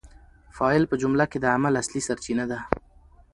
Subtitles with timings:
[0.55, 2.59] فاعل په جمله کي د عمل اصلي سرچینه ده.